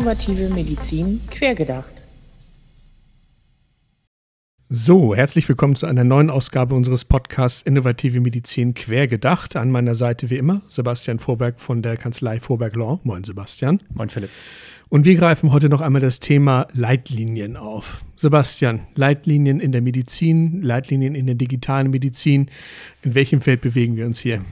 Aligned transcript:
Innovative 0.00 0.48
Medizin 0.54 1.20
quergedacht. 1.30 2.00
So, 4.70 5.14
herzlich 5.14 5.46
willkommen 5.46 5.76
zu 5.76 5.84
einer 5.84 6.04
neuen 6.04 6.30
Ausgabe 6.30 6.74
unseres 6.74 7.04
Podcasts 7.04 7.60
Innovative 7.60 8.18
Medizin 8.18 8.72
quergedacht. 8.72 9.56
An 9.56 9.70
meiner 9.70 9.94
Seite 9.94 10.30
wie 10.30 10.38
immer 10.38 10.62
Sebastian 10.68 11.18
Vorberg 11.18 11.60
von 11.60 11.82
der 11.82 11.98
Kanzlei 11.98 12.40
Vorberg 12.40 12.76
Law. 12.76 12.98
Moin 13.04 13.24
Sebastian. 13.24 13.82
Moin 13.92 14.08
Philipp. 14.08 14.30
Und 14.88 15.04
wir 15.04 15.16
greifen 15.16 15.52
heute 15.52 15.68
noch 15.68 15.82
einmal 15.82 16.00
das 16.00 16.18
Thema 16.18 16.66
Leitlinien 16.72 17.58
auf. 17.58 18.02
Sebastian, 18.16 18.86
Leitlinien 18.94 19.60
in 19.60 19.70
der 19.70 19.82
Medizin, 19.82 20.62
Leitlinien 20.62 21.14
in 21.14 21.26
der 21.26 21.34
digitalen 21.34 21.90
Medizin. 21.90 22.48
In 23.02 23.14
welchem 23.14 23.42
Feld 23.42 23.60
bewegen 23.60 23.96
wir 23.96 24.06
uns 24.06 24.18
hier? 24.18 24.42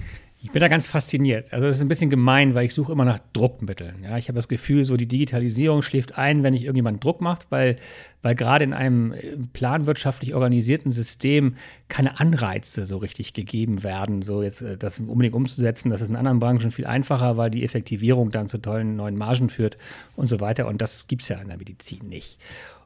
Ich 0.40 0.52
bin 0.52 0.60
da 0.60 0.68
ganz 0.68 0.86
fasziniert. 0.86 1.52
Also, 1.52 1.66
das 1.66 1.76
ist 1.76 1.82
ein 1.82 1.88
bisschen 1.88 2.10
gemein, 2.10 2.54
weil 2.54 2.64
ich 2.64 2.74
suche 2.74 2.92
immer 2.92 3.04
nach 3.04 3.18
Druckmitteln. 3.32 4.04
Ja, 4.04 4.16
ich 4.18 4.28
habe 4.28 4.36
das 4.36 4.46
Gefühl, 4.46 4.84
so 4.84 4.96
die 4.96 5.08
Digitalisierung 5.08 5.82
schläft 5.82 6.16
ein, 6.16 6.44
wenn 6.44 6.52
nicht 6.52 6.62
irgendjemand 6.62 7.02
Druck 7.02 7.20
macht, 7.20 7.50
weil, 7.50 7.76
weil 8.22 8.34
gerade 8.34 8.64
in 8.64 8.72
einem 8.72 9.12
äh, 9.12 9.36
planwirtschaftlich 9.52 10.34
organisierten 10.34 10.90
System 10.90 11.56
keine 11.88 12.18
Anreize 12.20 12.84
so 12.84 12.98
richtig 12.98 13.32
gegeben 13.32 13.82
werden, 13.82 14.22
so 14.22 14.42
jetzt 14.42 14.62
äh, 14.62 14.76
das 14.76 14.98
unbedingt 14.98 15.34
umzusetzen. 15.34 15.90
Das 15.90 16.00
ist 16.00 16.08
in 16.08 16.16
anderen 16.16 16.38
Branchen 16.38 16.70
viel 16.70 16.86
einfacher, 16.86 17.36
weil 17.36 17.50
die 17.50 17.64
Effektivierung 17.64 18.30
dann 18.30 18.48
zu 18.48 18.58
tollen 18.58 18.96
neuen 18.96 19.16
Margen 19.16 19.48
führt 19.48 19.78
und 20.16 20.26
so 20.26 20.40
weiter. 20.40 20.66
Und 20.66 20.80
das 20.82 21.06
gibt 21.06 21.22
es 21.22 21.28
ja 21.28 21.38
in 21.38 21.48
der 21.48 21.58
Medizin 21.58 22.08
nicht. 22.08 22.38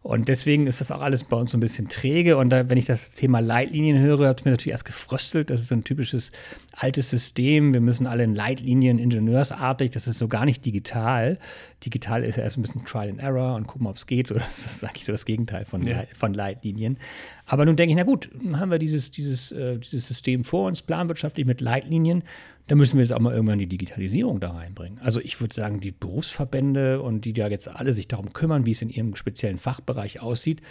Und 0.02 0.28
deswegen 0.28 0.66
ist 0.66 0.80
das 0.80 0.90
auch 0.90 1.00
alles 1.00 1.22
bei 1.22 1.36
uns 1.36 1.52
so 1.52 1.56
ein 1.56 1.60
bisschen 1.60 1.88
träge. 1.88 2.36
Und 2.36 2.50
da, 2.50 2.68
wenn 2.68 2.76
ich 2.76 2.86
das 2.86 3.12
Thema 3.12 3.38
Leitlinien 3.38 4.00
höre, 4.00 4.28
hat 4.28 4.40
es 4.40 4.44
mir 4.44 4.50
natürlich 4.50 4.72
erst 4.72 4.84
gefröstelt. 4.84 5.48
Das 5.48 5.60
ist 5.60 5.68
so 5.68 5.76
ein 5.76 5.84
typisches 5.84 6.32
altes 6.72 7.08
System. 7.08 7.72
Wir 7.72 7.80
müssen 7.80 8.08
alle 8.08 8.24
in 8.24 8.34
Leitlinien, 8.34 8.98
ingenieursartig. 8.98 9.92
Das 9.92 10.08
ist 10.08 10.18
so 10.18 10.26
gar 10.26 10.44
nicht 10.44 10.66
digital. 10.66 11.38
Digital 11.84 12.24
ist 12.24 12.34
ja 12.34 12.42
erst 12.42 12.58
ein 12.58 12.62
bisschen 12.62 12.84
Trial 12.84 13.10
and 13.10 13.20
Error 13.20 13.54
und 13.54 13.68
gucken, 13.68 13.86
ob 13.86 13.94
es 13.94 14.06
geht. 14.06 14.26
So, 14.26 14.34
das 14.38 14.66
ist 14.66 14.84
eigentlich 14.84 15.04
so 15.04 15.12
das 15.12 15.21
Gegenteil 15.24 15.64
von, 15.64 15.86
ja. 15.86 16.04
von 16.14 16.34
Leitlinien. 16.34 16.98
Aber 17.46 17.64
nun 17.64 17.76
denke 17.76 17.92
ich, 17.92 17.96
na 17.96 18.04
gut, 18.04 18.30
dann 18.42 18.58
haben 18.58 18.70
wir 18.70 18.78
dieses, 18.78 19.10
dieses, 19.10 19.52
äh, 19.52 19.78
dieses 19.78 20.08
System 20.08 20.44
vor 20.44 20.66
uns, 20.66 20.82
planwirtschaftlich 20.82 21.46
mit 21.46 21.60
Leitlinien 21.60 22.24
dann 22.68 22.78
müssen 22.78 22.96
wir 22.96 23.02
jetzt 23.02 23.12
auch 23.12 23.20
mal 23.20 23.34
irgendwann 23.34 23.58
die 23.58 23.66
Digitalisierung 23.66 24.38
da 24.40 24.52
reinbringen. 24.52 24.98
Also 25.00 25.20
ich 25.20 25.40
würde 25.40 25.54
sagen, 25.54 25.80
die 25.80 25.90
Berufsverbände 25.90 27.02
und 27.02 27.24
die 27.24 27.32
da 27.32 27.48
jetzt 27.48 27.68
alle 27.68 27.92
sich 27.92 28.08
darum 28.08 28.32
kümmern, 28.32 28.66
wie 28.66 28.70
es 28.70 28.82
in 28.82 28.88
ihrem 28.88 29.16
speziellen 29.16 29.58
Fachbereich 29.58 30.20
aussieht, 30.20 30.62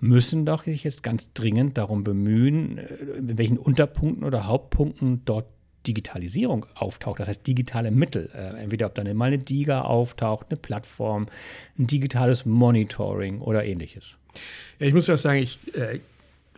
müssen 0.00 0.46
doch 0.46 0.64
sich 0.64 0.84
jetzt 0.84 1.02
ganz 1.02 1.32
dringend 1.32 1.76
darum 1.76 2.04
bemühen, 2.04 2.78
äh, 2.78 2.84
in 3.18 3.38
welchen 3.38 3.58
Unterpunkten 3.58 4.24
oder 4.24 4.46
Hauptpunkten 4.46 5.22
dort 5.24 5.46
Digitalisierung 5.86 6.66
auftaucht, 6.74 7.20
das 7.20 7.28
heißt 7.28 7.46
digitale 7.46 7.90
Mittel, 7.90 8.30
äh, 8.34 8.62
entweder 8.62 8.86
ob 8.86 8.94
dann 8.94 9.14
mal 9.16 9.26
eine 9.26 9.38
DIGA 9.38 9.82
auftaucht, 9.82 10.46
eine 10.50 10.58
Plattform, 10.58 11.26
ein 11.78 11.86
digitales 11.86 12.44
Monitoring 12.44 13.40
oder 13.40 13.64
ähnliches. 13.64 14.16
Ja, 14.78 14.86
ich 14.86 14.94
muss 14.94 15.06
ja 15.06 15.14
auch 15.14 15.18
sagen, 15.18 15.40
ich 15.40 15.58
äh, 15.74 16.00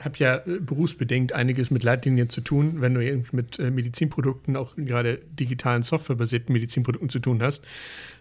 habe 0.01 0.17
ja 0.19 0.37
äh, 0.37 0.61
berufsbedingt 0.61 1.33
einiges 1.33 1.71
mit 1.71 1.83
Leitlinien 1.83 2.29
zu 2.29 2.41
tun, 2.41 2.81
wenn 2.81 2.95
du 2.95 3.25
mit 3.33 3.59
äh, 3.59 3.71
Medizinprodukten, 3.71 4.57
auch 4.57 4.75
gerade 4.77 5.21
digitalen 5.39 5.83
softwarebasierten 5.83 6.53
Medizinprodukten 6.53 7.09
zu 7.09 7.19
tun 7.19 7.43
hast. 7.43 7.65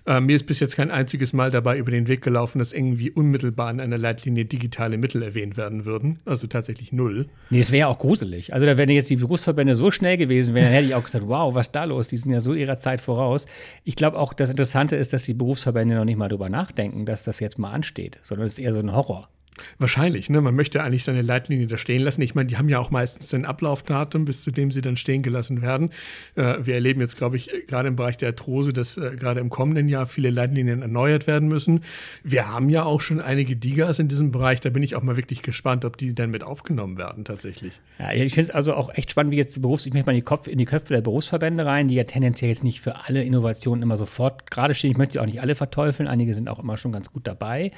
Äh, 0.05 0.19
mir 0.19 0.36
ist 0.36 0.45
bis 0.45 0.59
jetzt 0.59 0.75
kein 0.75 0.91
einziges 0.91 1.33
Mal 1.33 1.52
dabei 1.52 1.78
über 1.78 1.91
den 1.91 2.08
Weg 2.08 2.22
gelaufen, 2.22 2.59
dass 2.59 2.73
irgendwie 2.73 3.11
unmittelbar 3.11 3.72
in 3.72 3.80
einer 3.80 3.97
Leitlinie 3.97 4.45
digitale 4.45 4.97
Mittel 4.97 5.22
erwähnt 5.22 5.58
werden 5.58 5.86
würden. 5.86 6.19
Also 6.25 6.47
tatsächlich 6.47 6.91
null. 6.91 7.28
Nee, 7.50 7.59
es 7.59 7.72
wäre 7.72 7.88
auch 7.88 8.00
gruselig. 8.00 8.53
Also 8.53 8.66
da 8.66 8.78
wären 8.78 8.89
jetzt 8.89 9.09
die 9.09 9.17
Berufsverbände 9.17 9.75
so 9.75 9.91
schnell 9.91 10.17
gewesen, 10.17 10.56
wären, 10.56 10.66
dann 10.66 10.73
hätte 10.73 10.88
ich 10.88 10.95
auch 10.95 11.03
gesagt, 11.03 11.28
wow, 11.28 11.53
was 11.53 11.72
da 11.72 11.83
los? 11.85 12.08
Die 12.08 12.17
sind 12.17 12.31
ja 12.31 12.39
so 12.39 12.53
ihrer 12.53 12.78
Zeit 12.78 13.02
voraus. 13.02 13.45
Ich 13.83 13.95
glaube 13.95 14.17
auch, 14.17 14.33
das 14.33 14.50
Interessante 14.50 14.95
ist, 14.95 15.13
dass 15.13 15.24
die 15.24 15.34
Berufsverbände 15.34 15.95
noch 15.95 16.06
nicht 16.06 16.18
mal 16.18 16.29
drüber 16.29 16.50
nachdenken, 16.50 17.06
dass 17.06 17.24
das 17.24 17.40
jetzt 17.40 17.59
mal 17.59 17.72
ansteht, 17.72 18.19
sondern 18.24 18.47
es 18.47 18.53
ist 18.53 18.59
eher 18.59 18.74
so 18.74 18.79
ein 18.79 18.94
Horror. 18.94 19.29
Wahrscheinlich, 19.77 20.29
ne? 20.29 20.41
Man 20.41 20.55
möchte 20.55 20.83
eigentlich 20.83 21.03
seine 21.03 21.22
Leitlinie 21.22 21.67
da 21.67 21.77
stehen 21.77 22.01
lassen. 22.01 22.22
Ich 22.22 22.35
meine, 22.35 22.47
die 22.47 22.57
haben 22.57 22.69
ja 22.69 22.79
auch 22.79 22.91
meistens 22.91 23.33
ein 23.33 23.45
Ablaufdatum, 23.45 24.25
bis 24.25 24.44
zu 24.44 24.51
dem 24.51 24.72
sie 24.72 24.81
dann 24.81 24.97
stehen 24.97 25.23
gelassen 25.23 25.61
werden. 25.61 25.89
Äh, 26.35 26.57
wir 26.63 26.75
erleben 26.75 27.01
jetzt, 27.01 27.17
glaube 27.17 27.38
ich, 27.38 27.49
gerade 27.67 27.88
im 27.88 27.95
Bereich 27.95 28.17
der 28.17 28.29
Arthrose, 28.29 28.73
dass 28.73 28.97
äh, 28.97 29.16
gerade 29.16 29.39
im 29.39 29.50
kommenden 29.50 29.88
Jahr 29.88 30.07
viele 30.07 30.29
Leitlinien 30.29 30.81
erneuert 30.81 31.27
werden 31.27 31.47
müssen. 31.47 31.81
Wir 32.23 32.47
haben 32.47 32.69
ja 32.69 32.83
auch 32.83 33.01
schon 33.01 33.21
einige 33.21 33.55
Digas 33.55 34.00
in 34.00 34.07
diesem 34.07 34.31
Bereich. 34.31 34.59
Da 34.59 34.69
bin 34.69 34.83
ich 34.83 34.95
auch 34.95 35.03
mal 35.03 35.17
wirklich 35.17 35.41
gespannt, 35.41 35.85
ob 35.85 35.97
die 35.97 36.13
dann 36.13 36.31
mit 36.31 36.44
aufgenommen 36.44 36.97
werden 36.97 37.25
tatsächlich. 37.25 37.79
Ja, 38.00 38.11
ich 38.11 38.33
finde 38.33 38.50
es 38.50 38.55
also 38.55 38.73
auch 38.73 38.94
echt 38.94 39.11
spannend, 39.11 39.31
wie 39.31 39.38
jetzt 39.38 39.55
die 39.55 39.59
Berufs-, 39.59 39.85
ich 39.85 39.94
möchte 39.94 40.07
mal 40.07 40.13
in 40.13 40.19
die, 40.19 40.25
Kopf, 40.25 40.47
in 40.47 40.57
die 40.57 40.66
Köpfe 40.66 40.94
der 40.94 41.01
Berufsverbände 41.01 41.66
rein, 41.66 41.88
die 41.88 41.95
ja 41.95 42.03
tendenziell 42.03 42.50
jetzt 42.50 42.63
nicht 42.63 42.81
für 42.81 43.05
alle 43.05 43.23
Innovationen 43.23 43.83
immer 43.83 43.97
sofort 43.97 44.50
gerade 44.50 44.73
stehen. 44.73 44.91
Ich 44.91 44.97
möchte 44.97 45.13
sie 45.13 45.19
auch 45.19 45.25
nicht 45.25 45.41
alle 45.41 45.55
verteufeln. 45.55 46.07
Einige 46.07 46.33
sind 46.33 46.50
auch 46.50 46.59
immer 46.59 46.77
schon 46.77 46.91
ganz 46.91 47.11
gut 47.11 47.27
dabei. 47.27 47.71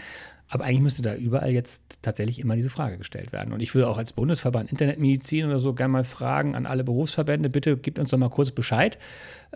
Aber 0.54 0.66
eigentlich 0.66 0.82
müsste 0.82 1.02
da 1.02 1.16
überall 1.16 1.50
jetzt 1.50 1.98
tatsächlich 2.04 2.38
immer 2.40 2.56
diese 2.56 2.70
Frage 2.70 3.00
gestellt 3.00 3.34
werden. 3.34 3.56
Und 3.56 3.60
ich 3.60 3.74
würde 3.74 3.90
auch 3.90 3.98
als 3.98 4.14
Bundesverband 4.14 4.70
Internetmedizin 4.70 5.48
oder 5.48 5.58
so 5.58 5.74
gerne 5.74 5.92
mal 5.92 6.04
fragen 6.04 6.54
an 6.54 6.68
alle 6.68 6.84
Berufsverbände, 6.84 7.50
bitte 7.50 7.76
gebt 7.76 7.98
uns 7.98 8.12
doch 8.12 8.20
mal 8.20 8.30
kurz 8.30 8.52
Bescheid, 8.52 9.00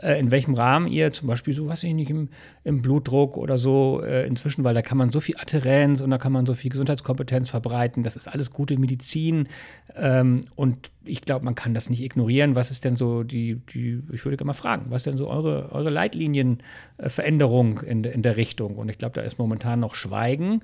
äh, 0.02 0.20
in 0.20 0.32
welchem 0.32 0.56
Rahmen 0.56 0.88
ihr 0.88 1.14
zum 1.14 1.28
Beispiel 1.28 1.54
so, 1.54 1.68
weiß 1.68 1.84
ich 1.84 1.94
nicht, 1.94 2.10
im, 2.10 2.30
im 2.64 2.82
Blutdruck 2.82 3.38
oder 3.38 3.60
so 3.60 4.02
äh, 4.04 4.26
inzwischen, 4.26 4.64
weil 4.64 4.74
da 4.74 4.82
kann 4.82 4.98
man 4.98 5.12
so 5.12 5.20
viel 5.20 5.36
Adherenz 5.38 6.02
und 6.02 6.10
da 6.10 6.18
kann 6.18 6.32
man 6.32 6.48
so 6.48 6.56
viel 6.56 6.72
Gesundheitskompetenz 6.72 7.52
verbreiten. 7.52 8.02
Das 8.02 8.16
ist 8.16 8.28
alles 8.28 8.50
gute 8.50 8.80
Medizin. 8.80 9.50
Ähm, 9.96 10.42
und 10.56 10.90
ich 11.06 11.22
glaube, 11.22 11.46
man 11.46 11.54
kann 11.54 11.76
das 11.76 11.92
nicht 11.92 12.02
ignorieren. 12.02 12.56
Was 12.56 12.72
ist 12.72 12.86
denn 12.86 12.96
so 12.96 13.22
die, 13.22 13.62
die 13.72 14.02
ich 14.12 14.26
würde 14.26 14.36
gerne 14.36 14.48
mal 14.48 14.54
fragen, 14.54 14.88
was 14.90 15.02
ist 15.02 15.06
denn 15.06 15.18
so 15.18 15.30
eure, 15.30 15.72
eure 15.72 15.92
Leitlinienveränderung 15.92 17.82
in, 17.82 18.04
in 18.04 18.24
der 18.24 18.36
Richtung? 18.36 18.78
Und 18.78 18.90
ich 18.90 18.98
glaube, 18.98 19.14
da 19.14 19.22
ist 19.22 19.38
momentan 19.38 19.80
noch 19.80 19.94
Schweigen 19.94 20.64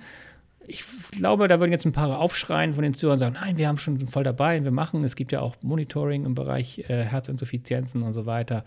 ich 0.68 0.84
glaube, 1.12 1.48
da 1.48 1.60
würden 1.60 1.72
jetzt 1.72 1.86
ein 1.86 1.92
paar 1.92 2.20
aufschreien 2.20 2.74
von 2.74 2.84
den 2.84 2.94
Zuhörern 2.94 3.16
und 3.16 3.20
sagen, 3.20 3.36
nein, 3.40 3.58
wir 3.58 3.68
haben 3.68 3.78
schon 3.78 4.00
voll 4.00 4.24
dabei, 4.24 4.64
wir 4.64 4.72
machen. 4.72 5.04
Es 5.04 5.16
gibt 5.16 5.32
ja 5.32 5.42
auch 5.42 5.56
Monitoring 5.62 6.26
im 6.26 6.36
Bereich 6.36 6.80
äh, 6.90 7.04
Herzinsuffizienzen 7.04 8.04
und 8.04 8.14
so 8.14 8.26
weiter. 8.26 8.64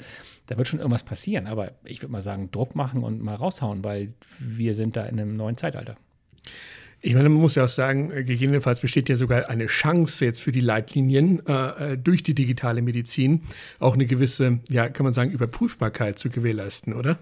Da 0.46 0.56
wird 0.58 0.68
schon 0.68 0.80
irgendwas 0.80 1.02
passieren. 1.02 1.46
Aber 1.46 1.72
ich 1.84 2.02
würde 2.02 2.12
mal 2.12 2.20
sagen, 2.20 2.50
Druck 2.50 2.74
machen 2.74 3.02
und 3.02 3.22
mal 3.22 3.34
raushauen, 3.34 3.84
weil 3.84 4.12
wir 4.38 4.74
sind 4.74 4.96
da 4.96 5.04
in 5.04 5.20
einem 5.20 5.36
neuen 5.36 5.56
Zeitalter. 5.56 5.96
Ich 7.02 7.14
meine, 7.14 7.28
man 7.28 7.40
muss 7.40 7.54
ja 7.54 7.64
auch 7.64 7.68
sagen, 7.68 8.10
äh, 8.10 8.24
gegebenenfalls 8.24 8.80
besteht 8.80 9.08
ja 9.08 9.16
sogar 9.16 9.48
eine 9.48 9.66
Chance 9.66 10.24
jetzt 10.24 10.40
für 10.40 10.52
die 10.52 10.60
Leitlinien 10.60 11.40
äh, 11.46 11.92
äh, 11.92 11.98
durch 11.98 12.22
die 12.22 12.34
digitale 12.34 12.82
Medizin 12.82 13.42
auch 13.78 13.94
eine 13.94 14.06
gewisse, 14.06 14.60
ja, 14.68 14.88
kann 14.88 15.04
man 15.04 15.12
sagen, 15.12 15.30
Überprüfbarkeit 15.30 16.18
zu 16.18 16.30
gewährleisten, 16.30 16.94
oder? 16.94 17.18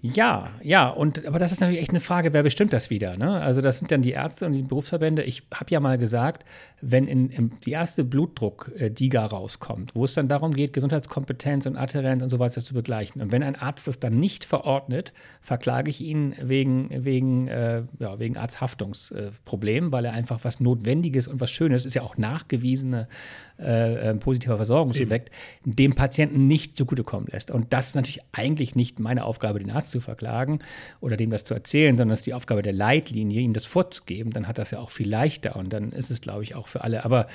Ja, 0.00 0.50
ja, 0.62 0.88
und 0.88 1.26
aber 1.26 1.40
das 1.40 1.50
ist 1.50 1.60
natürlich 1.60 1.80
echt 1.80 1.90
eine 1.90 1.98
Frage, 1.98 2.32
wer 2.32 2.44
bestimmt 2.44 2.72
das 2.72 2.88
wieder? 2.88 3.16
Ne? 3.16 3.40
Also 3.40 3.60
das 3.60 3.78
sind 3.78 3.90
dann 3.90 4.00
die 4.00 4.12
Ärzte 4.12 4.46
und 4.46 4.52
die 4.52 4.62
Berufsverbände. 4.62 5.24
Ich 5.24 5.42
habe 5.52 5.72
ja 5.72 5.80
mal 5.80 5.98
gesagt, 5.98 6.44
wenn 6.80 7.08
in, 7.08 7.30
in 7.30 7.58
die 7.66 7.72
erste 7.72 8.04
Blutdruck-Diga 8.04 9.26
rauskommt, 9.26 9.96
wo 9.96 10.04
es 10.04 10.14
dann 10.14 10.28
darum 10.28 10.54
geht, 10.54 10.72
Gesundheitskompetenz 10.72 11.66
und 11.66 11.76
Adherenz 11.76 12.22
und 12.22 12.28
so 12.28 12.38
weiter 12.38 12.62
zu 12.62 12.74
begleichen. 12.74 13.20
Und 13.20 13.32
wenn 13.32 13.42
ein 13.42 13.56
Arzt 13.56 13.88
das 13.88 13.98
dann 13.98 14.20
nicht 14.20 14.44
verordnet, 14.44 15.12
verklage 15.40 15.90
ich 15.90 16.00
ihn 16.00 16.32
wegen, 16.40 16.90
wegen, 17.04 17.48
äh, 17.48 17.82
ja, 17.98 18.20
wegen 18.20 18.36
Arzthaftungsproblemen, 18.36 19.90
weil 19.90 20.04
er 20.04 20.12
einfach 20.12 20.44
was 20.44 20.60
Notwendiges 20.60 21.26
und 21.26 21.40
was 21.40 21.50
Schönes, 21.50 21.84
ist 21.84 21.94
ja 21.94 22.02
auch 22.02 22.16
nachgewiesene 22.16 23.08
äh, 23.58 24.10
äh, 24.10 24.14
positiver 24.14 24.56
Versorgungseffekt, 24.56 25.30
Eben. 25.64 25.76
dem 25.76 25.94
Patienten 25.94 26.46
nicht 26.46 26.76
zugutekommen 26.76 27.28
lässt. 27.32 27.50
Und 27.50 27.72
das 27.72 27.88
ist 27.88 27.94
natürlich 27.96 28.20
eigentlich 28.32 28.76
nicht 28.76 29.00
meine 29.00 29.24
Aufgabe, 29.24 29.58
den 29.58 29.70
Arzt 29.70 29.90
zu 29.90 30.00
verklagen 30.00 30.60
oder 31.00 31.16
dem 31.16 31.30
das 31.30 31.44
zu 31.44 31.54
erzählen, 31.54 31.96
sondern 31.96 32.12
es 32.12 32.20
ist 32.20 32.26
die 32.26 32.34
Aufgabe 32.34 32.62
der 32.62 32.72
Leitlinie, 32.72 33.40
ihm 33.40 33.54
das 33.54 33.66
vorzugeben. 33.66 34.30
Dann 34.30 34.46
hat 34.46 34.58
das 34.58 34.70
ja 34.70 34.78
auch 34.78 34.90
viel 34.90 35.08
leichter 35.08 35.56
und 35.56 35.72
dann 35.72 35.90
ist 35.90 36.10
es, 36.10 36.20
glaube 36.20 36.44
ich, 36.44 36.54
auch 36.54 36.68
für 36.68 36.84
alle. 36.84 37.04
Aber 37.04 37.26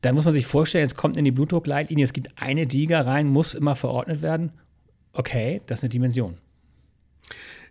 da 0.00 0.12
muss 0.12 0.24
man 0.24 0.34
sich 0.34 0.46
vorstellen, 0.46 0.82
jetzt 0.82 0.96
kommt 0.96 1.16
in 1.16 1.24
die 1.24 1.30
Blutdruckleitlinie, 1.30 2.04
es 2.04 2.12
gibt 2.12 2.30
eine 2.36 2.66
Diga 2.66 3.00
rein, 3.02 3.28
muss 3.28 3.54
immer 3.54 3.76
verordnet 3.76 4.20
werden. 4.20 4.50
Okay, 5.12 5.62
das 5.66 5.78
ist 5.78 5.84
eine 5.84 5.90
Dimension. 5.90 6.38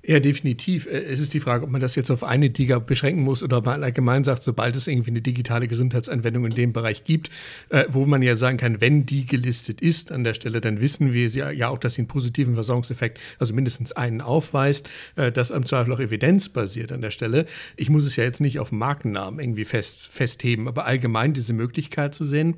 Ja, 0.03 0.19
definitiv. 0.19 0.88
Äh, 0.88 1.03
es 1.03 1.19
ist 1.19 1.33
die 1.33 1.39
Frage, 1.39 1.63
ob 1.63 1.69
man 1.69 1.80
das 1.80 1.95
jetzt 1.95 2.09
auf 2.09 2.24
eine 2.24 2.50
Diga 2.50 2.80
beschränken 2.80 3.24
muss 3.24 3.44
oder 3.44 3.57
ob 3.57 3.65
man 3.65 3.83
allgemein 3.83 4.24
sagt, 4.24 4.42
sobald 4.42 4.75
es 4.75 4.88
irgendwie 4.88 5.12
eine 5.12 5.21
digitale 5.21 5.68
Gesundheitsanwendung 5.68 6.45
in 6.45 6.56
dem 6.56 6.74
Bereich 6.74 7.03
gibt, 7.03 7.30
äh, 7.69 7.86
wo 7.88 8.06
man 8.06 8.24
ja 8.24 8.36
sagen 8.36 8.57
kann, 8.57 8.81
wenn 8.81 9.06
die 9.06 9.25
gelistet 9.25 9.80
ist 9.80 10.12
an 10.12 10.24
der 10.24 10.33
Stelle, 10.33 10.59
dann 10.59 10.81
wissen 10.81 11.13
wir 11.13 11.27
ja 11.27 11.69
auch, 11.69 11.77
dass 11.77 11.95
sie 11.95 12.01
einen 12.01 12.07
positiven 12.07 12.56
Versorgungseffekt, 12.56 13.19
also 13.38 13.53
mindestens 13.53 13.92
einen 13.92 14.21
aufweist, 14.21 14.89
äh, 15.18 15.31
das 15.31 15.51
am 15.51 15.65
Zweifel 15.68 15.94
auch 15.94 16.00
evidenzbasiert 16.00 16.92
an 16.92 17.01
der 17.01 17.12
Stelle. 17.12 17.45
Ich 17.77 17.92
muss 17.92 18.06
es 18.06 18.15
ja 18.15 18.24
jetzt 18.24 18.42
nicht 18.42 18.59
auf 18.59 18.71
Markennamen 18.71 19.39
irgendwie 19.39 19.65
fest, 19.65 20.07
festheben, 20.07 20.68
aber 20.68 20.86
allgemein 20.86 21.33
diese 21.33 21.53
Möglichkeit 21.53 22.15
zu 22.15 22.25
sehen, 22.25 22.56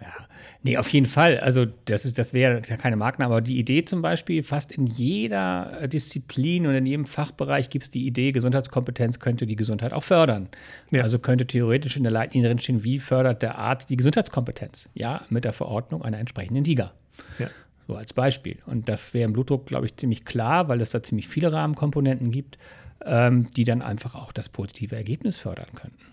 ja, 0.00 0.26
nee, 0.62 0.76
auf 0.76 0.88
jeden 0.90 1.06
Fall. 1.06 1.38
Also, 1.40 1.66
das, 1.86 2.12
das 2.12 2.32
wäre 2.32 2.62
ja 2.66 2.76
keine 2.76 2.96
Marken, 2.96 3.22
aber 3.22 3.40
die 3.40 3.58
Idee 3.58 3.84
zum 3.84 4.02
Beispiel, 4.02 4.42
fast 4.42 4.70
in 4.70 4.86
jeder 4.86 5.80
äh, 5.80 5.88
Disziplin 5.88 6.66
und 6.66 6.74
in 6.74 6.86
jedem 6.86 7.06
Fachbereich 7.06 7.70
gibt 7.70 7.84
es 7.84 7.90
die 7.90 8.06
Idee, 8.06 8.32
Gesundheitskompetenz 8.32 9.18
könnte 9.18 9.46
die 9.46 9.56
Gesundheit 9.56 9.92
auch 9.92 10.04
fördern. 10.04 10.48
Ja. 10.90 11.02
Also 11.02 11.18
könnte 11.18 11.46
theoretisch 11.46 11.96
in 11.96 12.04
der 12.04 12.12
Leitlinie 12.12 12.48
drinstehen, 12.48 12.84
wie 12.84 12.98
fördert 12.98 13.42
der 13.42 13.58
Arzt 13.58 13.90
die 13.90 13.96
Gesundheitskompetenz? 13.96 14.88
Ja, 14.94 15.22
mit 15.30 15.44
der 15.44 15.52
Verordnung 15.52 16.02
einer 16.02 16.18
entsprechenden 16.18 16.64
DIGA. 16.64 16.92
Ja. 17.38 17.48
So 17.88 17.96
als 17.96 18.12
Beispiel. 18.12 18.58
Und 18.66 18.88
das 18.88 19.14
wäre 19.14 19.24
im 19.24 19.32
Blutdruck, 19.32 19.66
glaube 19.66 19.86
ich, 19.86 19.96
ziemlich 19.96 20.24
klar, 20.24 20.68
weil 20.68 20.80
es 20.80 20.90
da 20.90 21.02
ziemlich 21.02 21.26
viele 21.26 21.52
Rahmenkomponenten 21.52 22.30
gibt, 22.30 22.58
ähm, 23.04 23.48
die 23.56 23.64
dann 23.64 23.82
einfach 23.82 24.14
auch 24.14 24.30
das 24.32 24.48
positive 24.48 24.94
Ergebnis 24.94 25.38
fördern 25.38 25.68
könnten. 25.74 26.04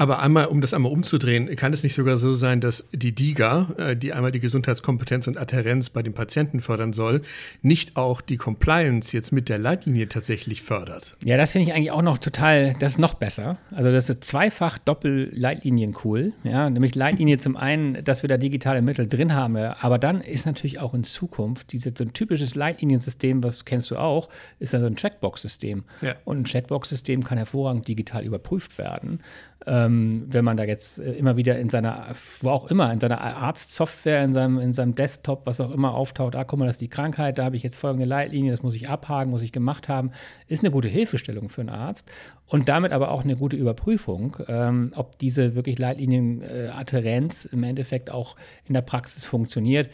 Aber 0.00 0.20
einmal, 0.20 0.46
um 0.46 0.62
das 0.62 0.72
einmal 0.72 0.90
umzudrehen, 0.92 1.54
kann 1.56 1.74
es 1.74 1.82
nicht 1.82 1.94
sogar 1.94 2.16
so 2.16 2.32
sein, 2.32 2.62
dass 2.62 2.88
die 2.90 3.14
DIGA, 3.14 3.74
äh, 3.76 3.96
die 3.96 4.14
einmal 4.14 4.32
die 4.32 4.40
Gesundheitskompetenz 4.40 5.26
und 5.26 5.36
Adhärenz 5.36 5.90
bei 5.90 6.02
den 6.02 6.14
Patienten 6.14 6.62
fördern 6.62 6.94
soll, 6.94 7.20
nicht 7.60 7.98
auch 7.98 8.22
die 8.22 8.38
Compliance 8.38 9.14
jetzt 9.14 9.30
mit 9.30 9.50
der 9.50 9.58
Leitlinie 9.58 10.08
tatsächlich 10.08 10.62
fördert? 10.62 11.18
Ja, 11.22 11.36
das 11.36 11.52
finde 11.52 11.68
ich 11.68 11.74
eigentlich 11.74 11.90
auch 11.90 12.00
noch 12.00 12.16
total, 12.16 12.74
das 12.78 12.92
ist 12.92 12.98
noch 12.98 13.12
besser. 13.12 13.58
Also 13.72 13.92
das 13.92 14.08
ist 14.08 14.24
zweifach 14.24 14.78
Doppel-Leitlinien 14.78 15.94
cool. 16.02 16.32
Ja, 16.44 16.70
nämlich 16.70 16.94
Leitlinie 16.94 17.36
zum 17.36 17.58
einen, 17.58 18.02
dass 18.02 18.22
wir 18.22 18.28
da 18.28 18.38
digitale 18.38 18.80
Mittel 18.80 19.06
drin 19.06 19.34
haben, 19.34 19.54
aber 19.54 19.98
dann 19.98 20.22
ist 20.22 20.46
natürlich 20.46 20.80
auch 20.80 20.94
in 20.94 21.04
Zukunft 21.04 21.72
diese, 21.72 21.92
so 21.94 22.04
ein 22.04 22.14
typisches 22.14 22.54
Leitliniensystem, 22.54 23.44
was 23.44 23.66
kennst 23.66 23.90
du 23.90 23.96
auch, 23.96 24.30
ist 24.60 24.72
dann 24.72 24.80
so 24.80 24.86
ein 24.86 24.96
Checkbox-System. 24.96 25.84
Ja. 26.00 26.14
Und 26.24 26.38
ein 26.38 26.44
Checkbox-System 26.44 27.22
kann 27.22 27.36
hervorragend 27.36 27.86
digital 27.86 28.24
überprüft 28.24 28.78
werden 28.78 29.20
ähm, 29.66 29.89
wenn 30.28 30.44
man 30.44 30.56
da 30.56 30.64
jetzt 30.64 30.98
äh, 30.98 31.12
immer 31.12 31.36
wieder 31.36 31.58
in 31.58 31.70
seiner, 31.70 32.08
wo 32.40 32.50
auch 32.50 32.70
immer, 32.70 32.92
in 32.92 33.00
seiner 33.00 33.20
Arztsoftware, 33.20 34.22
in 34.24 34.32
seinem, 34.32 34.58
in 34.58 34.72
seinem 34.72 34.94
Desktop, 34.94 35.46
was 35.46 35.60
auch 35.60 35.70
immer 35.70 35.94
auftaucht, 35.94 36.36
ah, 36.36 36.44
guck 36.44 36.58
mal, 36.58 36.66
das 36.66 36.76
ist 36.76 36.80
die 36.80 36.88
Krankheit, 36.88 37.38
da 37.38 37.44
habe 37.44 37.56
ich 37.56 37.62
jetzt 37.62 37.76
folgende 37.76 38.06
Leitlinie, 38.06 38.50
das 38.50 38.62
muss 38.62 38.74
ich 38.74 38.88
abhaken, 38.88 39.30
muss 39.30 39.42
ich 39.42 39.52
gemacht 39.52 39.88
haben, 39.88 40.10
ist 40.48 40.64
eine 40.64 40.70
gute 40.70 40.88
Hilfestellung 40.88 41.48
für 41.48 41.60
einen 41.60 41.70
Arzt 41.70 42.10
und 42.46 42.68
damit 42.68 42.92
aber 42.92 43.10
auch 43.10 43.24
eine 43.24 43.36
gute 43.36 43.56
Überprüfung, 43.56 44.36
ähm, 44.48 44.92
ob 44.96 45.18
diese 45.18 45.54
wirklich 45.54 45.78
Leitlinienadhärenz 45.78 47.44
äh, 47.46 47.48
im 47.52 47.62
Endeffekt 47.62 48.10
auch 48.10 48.36
in 48.66 48.74
der 48.74 48.82
Praxis 48.82 49.24
funktioniert 49.24 49.88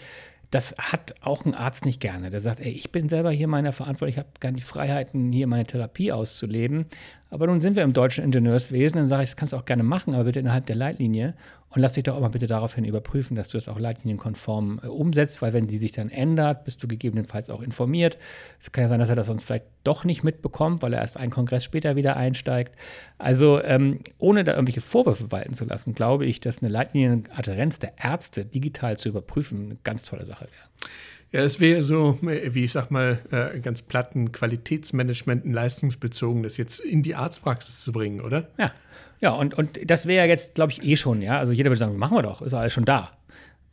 das 0.56 0.74
hat 0.78 1.14
auch 1.20 1.44
ein 1.44 1.54
Arzt 1.54 1.84
nicht 1.84 2.00
gerne. 2.00 2.30
Der 2.30 2.40
sagt, 2.40 2.60
ey, 2.60 2.72
ich 2.72 2.90
bin 2.90 3.10
selber 3.10 3.30
hier 3.30 3.46
meiner 3.46 3.72
Verantwortung, 3.72 4.08
ich 4.08 4.18
habe 4.18 4.28
gar 4.40 4.52
nicht 4.52 4.64
die 4.64 4.66
Freiheiten, 4.66 5.30
hier 5.30 5.46
meine 5.46 5.66
Therapie 5.66 6.12
auszuleben. 6.12 6.86
Aber 7.28 7.46
nun 7.46 7.60
sind 7.60 7.76
wir 7.76 7.82
im 7.82 7.92
deutschen 7.92 8.24
Ingenieurswesen, 8.24 8.96
dann 8.96 9.06
sage 9.06 9.24
ich, 9.24 9.28
das 9.28 9.36
kannst 9.36 9.52
du 9.52 9.58
auch 9.58 9.66
gerne 9.66 9.82
machen, 9.82 10.14
aber 10.14 10.24
bitte 10.24 10.40
innerhalb 10.40 10.64
der 10.64 10.76
Leitlinie. 10.76 11.34
Und 11.76 11.82
lass 11.82 11.92
dich 11.92 12.04
doch 12.04 12.16
auch 12.16 12.20
mal 12.20 12.28
bitte 12.28 12.46
daraufhin 12.46 12.86
überprüfen, 12.86 13.36
dass 13.36 13.50
du 13.50 13.58
das 13.58 13.68
auch 13.68 13.78
leitlinienkonform 13.78 14.80
äh, 14.82 14.86
umsetzt, 14.86 15.42
weil 15.42 15.52
wenn 15.52 15.66
die 15.66 15.76
sich 15.76 15.92
dann 15.92 16.08
ändert, 16.08 16.64
bist 16.64 16.82
du 16.82 16.88
gegebenenfalls 16.88 17.50
auch 17.50 17.60
informiert. 17.60 18.16
Es 18.58 18.72
kann 18.72 18.80
ja 18.80 18.88
sein, 18.88 18.98
dass 18.98 19.10
er 19.10 19.14
das 19.14 19.26
sonst 19.26 19.44
vielleicht 19.44 19.66
doch 19.84 20.04
nicht 20.04 20.24
mitbekommt, 20.24 20.80
weil 20.80 20.94
er 20.94 21.02
erst 21.02 21.18
einen 21.18 21.30
Kongress 21.30 21.64
später 21.64 21.94
wieder 21.94 22.16
einsteigt. 22.16 22.74
Also 23.18 23.62
ähm, 23.62 24.00
ohne 24.16 24.42
da 24.42 24.54
irgendwelche 24.54 24.80
Vorwürfe 24.80 25.30
walten 25.30 25.52
zu 25.52 25.66
lassen, 25.66 25.94
glaube 25.94 26.24
ich, 26.24 26.40
dass 26.40 26.62
eine 26.62 26.72
Leitlinienadherenz 26.72 27.78
der 27.78 27.92
Ärzte 28.02 28.46
digital 28.46 28.96
zu 28.96 29.10
überprüfen 29.10 29.66
eine 29.66 29.76
ganz 29.84 30.02
tolle 30.02 30.24
Sache 30.24 30.46
wäre. 30.46 30.90
Ja, 31.32 31.42
es 31.42 31.60
wäre 31.60 31.82
so, 31.82 32.18
wie 32.22 32.64
ich 32.64 32.72
sag 32.72 32.90
mal, 32.90 33.18
äh, 33.30 33.60
ganz 33.60 33.82
platten 33.82 34.32
Qualitätsmanagement, 34.32 35.44
ein 35.44 35.52
leistungsbezogen, 35.52 36.42
das 36.42 36.56
jetzt 36.56 36.80
in 36.80 37.02
die 37.02 37.14
Arztpraxis 37.14 37.82
zu 37.82 37.92
bringen, 37.92 38.22
oder? 38.22 38.48
Ja. 38.56 38.72
Ja, 39.20 39.30
und, 39.30 39.54
und 39.54 39.90
das 39.90 40.06
wäre 40.06 40.26
jetzt, 40.26 40.54
glaube 40.54 40.72
ich, 40.72 40.82
eh 40.82 40.96
schon, 40.96 41.22
ja. 41.22 41.38
Also 41.38 41.52
jeder 41.52 41.70
würde 41.70 41.78
sagen, 41.78 41.96
machen 41.96 42.16
wir 42.16 42.22
doch, 42.22 42.42
ist 42.42 42.54
alles 42.54 42.72
schon 42.72 42.84
da. 42.84 43.12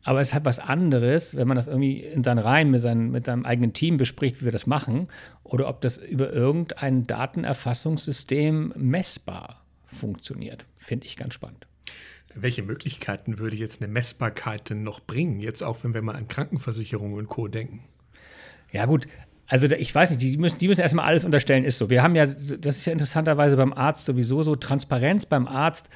Aber 0.04 0.20
es 0.20 0.34
hat 0.34 0.44
was 0.44 0.58
anderes, 0.58 1.34
wenn 1.34 1.48
man 1.48 1.56
das 1.56 1.66
irgendwie 1.66 2.00
in 2.00 2.22
seinen 2.22 2.38
Reihen 2.38 2.70
mit, 2.70 2.82
seinen, 2.82 3.10
mit 3.10 3.26
seinem 3.26 3.46
eigenen 3.46 3.72
Team 3.72 3.96
bespricht, 3.96 4.40
wie 4.40 4.44
wir 4.44 4.52
das 4.52 4.66
machen, 4.66 5.06
oder 5.42 5.66
ob 5.66 5.80
das 5.80 5.96
über 5.96 6.30
irgendein 6.30 7.06
Datenerfassungssystem 7.06 8.74
messbar 8.76 9.64
funktioniert. 9.86 10.66
Finde 10.76 11.06
ich 11.06 11.16
ganz 11.16 11.34
spannend. 11.34 11.66
Welche 12.34 12.62
Möglichkeiten 12.62 13.38
würde 13.38 13.56
jetzt 13.56 13.80
eine 13.80 13.90
Messbarkeit 13.90 14.68
denn 14.68 14.82
noch 14.82 15.00
bringen, 15.00 15.40
jetzt 15.40 15.62
auch 15.62 15.84
wenn 15.84 15.94
wir 15.94 16.02
mal 16.02 16.16
an 16.16 16.28
Krankenversicherungen 16.28 17.16
und 17.16 17.28
Co. 17.28 17.48
denken? 17.48 17.84
Ja, 18.72 18.86
gut, 18.86 19.06
also 19.48 19.66
ich 19.66 19.94
weiß 19.94 20.10
nicht, 20.10 20.22
die 20.22 20.36
müssen, 20.38 20.58
die 20.58 20.68
müssen 20.68 20.80
erstmal 20.80 21.06
alles 21.06 21.24
unterstellen, 21.24 21.64
ist 21.64 21.78
so. 21.78 21.90
Wir 21.90 22.02
haben 22.02 22.14
ja, 22.14 22.26
das 22.26 22.78
ist 22.78 22.86
ja 22.86 22.92
interessanterweise 22.92 23.56
beim 23.56 23.72
Arzt 23.72 24.06
sowieso 24.06 24.42
so, 24.42 24.54
Transparenz 24.54 25.26
beim 25.26 25.46
Arzt 25.46 25.88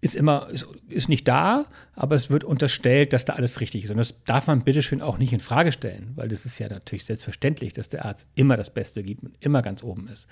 ist 0.00 0.14
immer, 0.14 0.48
ist, 0.50 0.66
ist, 0.88 1.08
nicht 1.08 1.26
da, 1.26 1.66
aber 1.94 2.14
es 2.14 2.30
wird 2.30 2.44
unterstellt, 2.44 3.14
dass 3.14 3.24
da 3.24 3.34
alles 3.34 3.60
richtig 3.60 3.84
ist. 3.84 3.90
Und 3.90 3.96
das 3.96 4.22
darf 4.24 4.46
man 4.46 4.62
bitteschön 4.62 5.00
auch 5.00 5.18
nicht 5.18 5.32
in 5.32 5.40
Frage 5.40 5.72
stellen, 5.72 6.12
weil 6.14 6.28
das 6.28 6.44
ist 6.44 6.58
ja 6.58 6.68
natürlich 6.68 7.06
selbstverständlich, 7.06 7.72
dass 7.72 7.88
der 7.88 8.04
Arzt 8.04 8.28
immer 8.34 8.56
das 8.56 8.68
Beste 8.68 9.02
gibt 9.02 9.22
und 9.22 9.34
immer 9.40 9.62
ganz 9.62 9.82
oben 9.82 10.08
ist. 10.08 10.26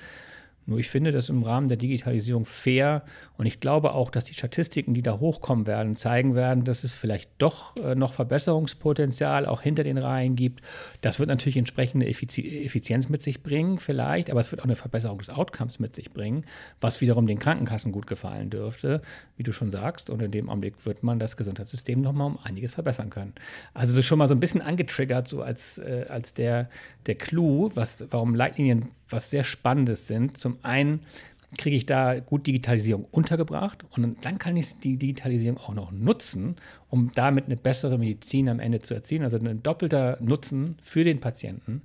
Nur 0.67 0.79
ich 0.79 0.89
finde 0.89 1.11
das 1.11 1.29
im 1.29 1.43
Rahmen 1.43 1.69
der 1.69 1.77
Digitalisierung 1.77 2.45
fair 2.45 3.03
und 3.37 3.47
ich 3.47 3.59
glaube 3.59 3.95
auch, 3.95 4.11
dass 4.11 4.25
die 4.25 4.35
Statistiken, 4.35 4.95
die 4.95 5.03
da 5.03 5.19
hochkommen 5.19 5.67
werden, 5.67 5.97
zeigen 5.97 6.37
werden, 6.37 6.63
dass 6.63 6.85
es 6.85 6.95
vielleicht 6.95 7.31
doch 7.39 7.77
äh, 7.77 7.97
noch 7.97 8.13
Verbesserungspotenzial 8.13 9.47
auch 9.47 9.63
hinter 9.63 9.83
den 9.83 9.99
Reihen 9.99 10.37
gibt. 10.37 10.63
Das 11.01 11.19
wird 11.19 11.29
natürlich 11.29 11.57
entsprechende 11.57 12.07
Effizienz 12.07 13.09
mit 13.09 13.23
sich 13.23 13.43
bringen, 13.43 13.81
vielleicht, 13.81 14.31
aber 14.31 14.39
es 14.39 14.53
wird 14.53 14.61
auch 14.61 14.67
eine 14.67 14.77
Verbesserung 14.77 15.19
des 15.19 15.31
Outcomes 15.31 15.81
mit 15.81 15.95
sich 15.95 16.13
bringen, 16.13 16.45
was 16.81 17.01
wiederum 17.01 17.27
den 17.27 17.41
Krankenkassen 17.41 17.91
gut 17.91 18.07
gefallen 18.07 18.51
dürfte, 18.51 19.03
wie 19.37 19.43
du 19.43 19.51
schon 19.51 19.71
sagst. 19.71 20.11
Und 20.11 20.23
in 20.23 20.31
dem 20.31 20.49
Augenblick 20.49 20.87
wird 20.87 21.03
man 21.03 21.19
das 21.19 21.37
Gesundheitssystem 21.37 22.01
nochmal 22.01 22.29
um 22.29 22.39
einiges 22.45 22.75
verbessern 22.75 23.11
können. 23.11 23.33
Also 23.75 24.01
schon 24.03 24.19
mal 24.19 24.29
so 24.29 24.35
ein 24.37 24.41
bisschen 24.41 24.63
angetriggert, 24.63 25.27
so 25.27 25.43
als, 25.43 25.79
äh, 25.79 26.07
als 26.09 26.35
der, 26.35 26.69
der 27.07 27.17
Clou, 27.17 27.71
was, 27.75 28.05
warum 28.11 28.37
Leitlinien 28.37 28.91
was 29.13 29.31
sehr 29.31 29.45
Spannendes 29.45 30.07
sind. 30.07 30.37
Zum 30.37 30.52
einen 30.63 31.01
kriege 31.59 31.77
ich 31.77 31.87
da 31.87 32.21
gut 32.21 32.47
Digitalisierung 32.47 33.07
untergebracht 33.11 33.85
und 33.91 34.25
dann 34.25 34.39
kann 34.39 34.57
ich 34.57 34.79
die 34.79 34.97
Digitalisierung 34.97 35.59
auch 35.59 35.75
noch 35.75 35.93
nutzen, 35.93 36.57
um 36.89 37.13
damit 37.15 37.47
eine 37.47 37.57
bessere 37.57 37.99
Medizin 37.99 38.49
am 38.49 38.59
Ende 38.59 38.81
zu 38.81 38.95
erzielen. 38.95 39.23
Also 39.23 39.39
ein 39.39 39.63
doppelter 39.63 40.17
Nutzen 40.21 40.77
für 40.83 41.05
den 41.05 41.21
Patienten. 41.21 41.83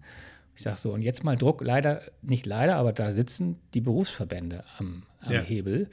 Ich 0.55 0.63
sage 0.63 0.77
so, 0.77 0.93
und 0.93 1.01
jetzt 1.01 1.23
mal 1.23 1.35
Druck, 1.35 1.61
leider, 1.61 2.01
nicht 2.21 2.45
leider, 2.45 2.77
aber 2.77 2.93
da 2.93 3.11
sitzen 3.11 3.57
die 3.73 3.81
Berufsverbände 3.81 4.63
am, 4.77 5.03
am 5.19 5.33
ja. 5.33 5.41
Hebel. 5.41 5.89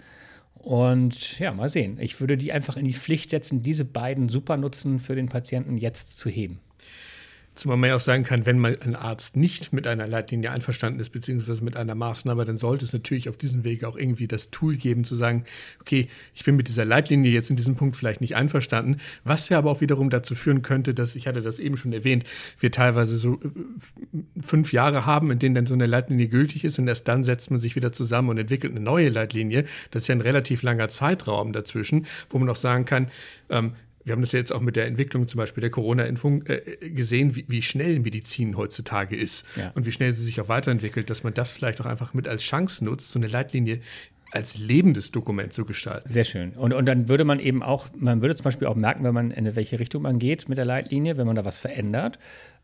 Und 0.55 1.39
ja, 1.39 1.53
mal 1.53 1.69
sehen. 1.69 1.99
Ich 2.01 2.21
würde 2.21 2.39
die 2.39 2.53
einfach 2.53 2.77
in 2.77 2.87
die 2.87 2.95
Pflicht 2.95 3.29
setzen, 3.31 3.61
diese 3.61 3.85
beiden 3.85 4.29
Supernutzen 4.29 5.01
für 5.01 5.15
den 5.15 5.29
Patienten 5.29 5.77
jetzt 5.77 6.17
zu 6.19 6.31
heben. 6.31 6.61
Zumal 7.55 7.77
man 7.77 7.91
ja 7.91 7.97
auch 7.97 8.01
sagen 8.01 8.25
kann, 8.25 8.47
wenn 8.47 8.59
mal 8.59 8.77
ein 8.81 8.97
Arzt 8.97 9.37
nicht 9.37 9.73
mit 9.73 9.87
einer 9.87 10.09
Leitlinie 10.09 10.51
einverstanden 10.51 10.99
ist, 10.99 11.11
beziehungsweise 11.11 11.63
mit 11.63 11.77
einer 11.77 11.95
Maßnahme, 11.95 12.45
dann 12.45 12.57
sollte 12.57 12.85
es 12.85 12.93
natürlich 12.93 13.29
auf 13.29 13.37
diesem 13.37 13.63
Weg 13.65 13.85
auch 13.85 13.97
irgendwie 13.97 14.27
das 14.27 14.51
Tool 14.51 14.77
geben, 14.77 15.05
zu 15.05 15.15
sagen, 15.15 15.45
okay, 15.81 16.09
ich 16.35 16.45
bin 16.45 16.57
mit 16.57 16.67
dieser 16.67 16.85
Leitlinie 16.85 17.31
jetzt 17.31 17.51
in 17.51 17.57
diesem 17.57 17.77
Punkt 17.77 17.97
vielleicht 17.97 18.21
nicht 18.21 18.35
einverstanden, 18.35 18.97
was 19.23 19.49
ja 19.51 19.59
aber 19.59 19.71
auch 19.71 19.81
wiederum 19.81 20.11
dazu 20.11 20.35
führen 20.35 20.63
könnte, 20.63 20.95
dass, 20.95 21.15
ich 21.15 21.29
hatte 21.29 21.43
das 21.43 21.61
eben 21.61 21.77
schon 21.77 21.93
erwähnt, 21.93 22.25
wir 22.59 22.73
teilweise 22.73 23.17
so 23.17 23.35
äh, 23.35 24.41
fünf 24.41 24.73
Jahre 24.73 25.07
haben, 25.07 25.31
in 25.31 25.39
denen 25.39 25.55
dann 25.55 25.67
so 25.67 25.75
eine 25.75 25.87
Leitlinie 25.87 26.27
gültig 26.27 26.65
ist 26.65 26.81
und 26.81 26.89
erst 26.89 27.07
dann 27.07 27.23
setzt 27.23 27.53
man 27.53 27.61
sich 27.61 27.77
wieder 27.77 27.93
zusammen 27.93 28.31
und 28.31 28.39
entwickelt 28.39 28.73
eine 28.73 28.81
neue 28.81 29.11
Leitlinie. 29.11 29.65
Das 29.93 30.03
ist 30.03 30.09
ja 30.09 30.17
ein 30.17 30.21
relativ 30.21 30.63
langer 30.63 30.89
Zeitraum 30.89 31.53
dazwischen, 31.53 32.07
wo 32.31 32.39
man 32.39 32.49
auch 32.51 32.57
sagen 32.57 32.85
kann, 32.85 33.09
ähm, 33.49 33.75
wir 34.05 34.13
haben 34.13 34.21
das 34.21 34.33
ja 34.33 34.39
jetzt 34.39 34.53
auch 34.53 34.61
mit 34.61 34.77
der 34.77 34.87
Entwicklung 34.87 35.27
zum 35.27 35.39
Beispiel 35.39 35.61
der 35.61 35.71
Corona-Impfung 35.71 36.45
äh, 36.47 36.61
gesehen, 36.91 37.37
wie, 37.37 37.45
wie, 37.49 37.63
schnell 37.63 38.01
Medizin 38.01 38.57
heutzutage 38.57 39.17
ist 39.17 39.45
ja. 39.57 39.73
und 39.75 39.87
wie 39.87 39.93
schnell 39.93 40.13
sie 40.13 40.25
sich 40.25 40.41
auch 40.41 40.49
weiterentwickelt, 40.49 41.11
dass 41.11 41.23
man 41.23 41.35
das 41.35 41.53
vielleicht 41.53 41.81
auch 41.81 41.87
einfach 41.87 42.15
mit 42.15 42.29
als 42.29 42.43
Chance 42.43 42.85
nutzt, 42.85 43.11
so 43.11 43.19
eine 43.19 43.29
Leitlinie 43.29 43.81
als 44.35 44.59
lebendes 44.59 45.13
Dokument 45.13 45.53
zu 45.53 45.65
gestalten. 45.65 46.09
Sehr 46.09 46.25
schön. 46.25 46.55
Und, 46.55 46.73
und 46.73 46.87
dann 46.87 47.09
würde 47.09 47.25
man 47.25 47.39
eben 47.39 47.63
auch, 47.63 47.87
man 47.97 48.21
würde 48.21 48.35
zum 48.35 48.43
Beispiel 48.43 48.67
auch 48.67 48.75
merken, 48.75 49.05
wenn 49.05 49.15
man 49.15 49.31
in 49.31 49.55
welche 49.55 49.79
Richtung 49.79 50.03
man 50.03 50.19
geht 50.19 50.49
mit 50.49 50.59
der 50.59 50.65
Leitlinie, 50.65 51.17
wenn 51.17 51.27
man 51.27 51.37
da 51.37 51.45
was 51.45 51.61
verändert. 51.61 52.19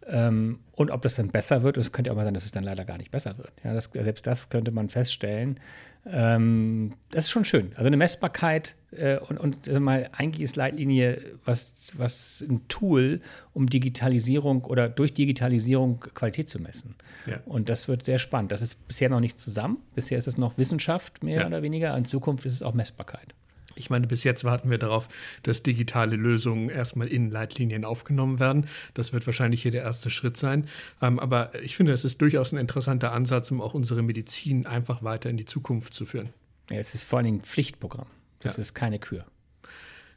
Ähm, 0.08 0.58
und 0.72 0.90
ob 0.90 1.02
das 1.02 1.14
dann 1.14 1.28
besser 1.28 1.62
wird, 1.62 1.76
es 1.76 1.92
könnte 1.92 2.10
auch 2.10 2.16
mal 2.16 2.24
sein, 2.24 2.34
dass 2.34 2.44
es 2.44 2.50
dann 2.50 2.64
leider 2.64 2.84
gar 2.84 2.98
nicht 2.98 3.12
besser 3.12 3.38
wird. 3.38 3.52
Ja, 3.62 3.72
das, 3.72 3.88
selbst 3.92 4.26
das 4.26 4.48
könnte 4.48 4.72
man 4.72 4.88
feststellen. 4.88 5.60
Ähm, 6.06 6.94
das 7.10 7.24
ist 7.24 7.30
schon 7.30 7.44
schön. 7.44 7.72
Also 7.74 7.86
eine 7.86 7.96
Messbarkeit 7.96 8.76
äh, 8.92 9.18
und, 9.18 9.38
und 9.38 9.80
mal, 9.80 10.08
eigentlich 10.12 10.42
ist 10.42 10.56
Leitlinie 10.56 11.22
was, 11.44 11.92
was 11.96 12.44
ein 12.48 12.66
Tool, 12.68 13.20
um 13.52 13.68
Digitalisierung 13.68 14.64
oder 14.64 14.88
durch 14.88 15.12
Digitalisierung 15.12 16.00
Qualität 16.14 16.48
zu 16.48 16.58
messen. 16.58 16.94
Ja. 17.26 17.40
Und 17.44 17.68
das 17.68 17.88
wird 17.88 18.04
sehr 18.04 18.18
spannend. 18.18 18.52
Das 18.52 18.62
ist 18.62 18.86
bisher 18.88 19.10
noch 19.10 19.20
nicht 19.20 19.38
zusammen. 19.38 19.78
Bisher 19.94 20.18
ist 20.18 20.26
es 20.26 20.38
noch 20.38 20.56
Wissenschaft 20.58 21.22
mehr 21.22 21.42
ja. 21.42 21.46
oder 21.46 21.62
weniger. 21.62 21.96
In 21.96 22.04
Zukunft 22.04 22.46
ist 22.46 22.54
es 22.54 22.62
auch 22.62 22.74
Messbarkeit. 22.74 23.34
Ich 23.80 23.90
meine, 23.90 24.06
bis 24.06 24.22
jetzt 24.22 24.44
warten 24.44 24.70
wir 24.70 24.78
darauf, 24.78 25.08
dass 25.42 25.62
digitale 25.62 26.16
Lösungen 26.16 26.70
erstmal 26.70 27.08
in 27.08 27.30
Leitlinien 27.30 27.84
aufgenommen 27.84 28.38
werden. 28.38 28.66
Das 28.94 29.12
wird 29.12 29.26
wahrscheinlich 29.26 29.62
hier 29.62 29.72
der 29.72 29.82
erste 29.82 30.10
Schritt 30.10 30.36
sein. 30.36 30.68
Ähm, 31.02 31.18
aber 31.18 31.50
ich 31.62 31.76
finde, 31.76 31.92
es 31.92 32.04
ist 32.04 32.20
durchaus 32.20 32.52
ein 32.52 32.58
interessanter 32.58 33.12
Ansatz, 33.12 33.50
um 33.50 33.60
auch 33.60 33.74
unsere 33.74 34.02
Medizin 34.02 34.66
einfach 34.66 35.02
weiter 35.02 35.30
in 35.30 35.36
die 35.36 35.46
Zukunft 35.46 35.94
zu 35.94 36.06
führen. 36.06 36.28
Ja, 36.70 36.76
es 36.76 36.94
ist 36.94 37.04
vor 37.04 37.18
allen 37.18 37.24
Dingen 37.24 37.38
ein 37.38 37.44
Pflichtprogramm. 37.44 38.06
Das 38.40 38.56
ja. 38.56 38.62
ist 38.62 38.74
keine 38.74 38.98
Kür. 38.98 39.24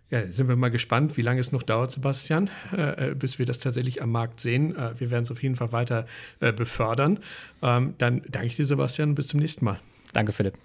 Ja, 0.09 0.31
sind 0.31 0.47
wir 0.47 0.55
mal 0.55 0.69
gespannt, 0.69 1.17
wie 1.17 1.23
lange 1.23 1.39
es 1.39 1.51
noch 1.51 1.63
dauert, 1.63 1.89
Sebastian, 1.89 2.49
äh, 2.71 3.11
äh 3.11 3.15
bis 3.15 3.39
wir 3.39 3.47
das 3.47 3.59
tatsächlich 3.59 4.01
am 4.01 4.11
Markt 4.11 4.39
sehen. 4.39 4.75
Äh, 4.75 4.99
wir 4.99 5.09
werden 5.09 5.23
es 5.23 5.31
auf 5.31 5.41
jeden 5.41 5.55
Fall 5.55 5.71
weiter 5.71 6.05
äh, 6.39 6.53
befördern. 6.53 7.19
Ähm, 7.63 7.95
dann 7.97 8.21
danke 8.29 8.47
ich 8.47 8.55
dir, 8.55 8.65
Sebastian, 8.65 9.15
bis 9.15 9.29
zum 9.29 9.39
nächsten 9.39 9.65
Mal. 9.65 9.79
Danke, 10.13 10.31
Philipp. 10.31 10.55